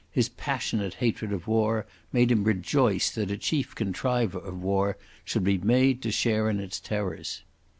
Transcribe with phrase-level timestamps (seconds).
[0.09, 5.43] His passionate hatred of war made him rejoice that a chief contriver of war should
[5.43, 7.43] be made to share in its terrors.